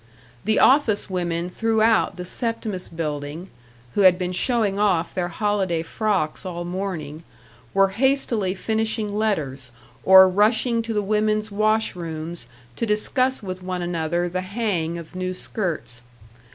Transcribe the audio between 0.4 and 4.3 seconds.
The office women throughout the Septimus Building, who had